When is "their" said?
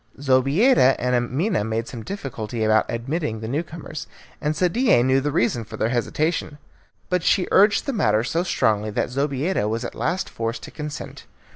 5.77-5.89